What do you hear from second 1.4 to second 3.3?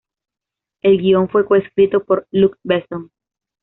coescrito por Luc Besson.